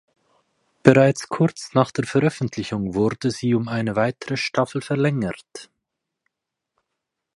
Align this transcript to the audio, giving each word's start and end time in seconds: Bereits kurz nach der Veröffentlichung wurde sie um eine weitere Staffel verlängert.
Bereits 0.81 1.29
kurz 1.29 1.75
nach 1.75 1.91
der 1.91 2.05
Veröffentlichung 2.07 2.95
wurde 2.95 3.29
sie 3.29 3.53
um 3.53 3.67
eine 3.67 3.95
weitere 3.95 4.35
Staffel 4.35 4.81
verlängert. 4.81 5.69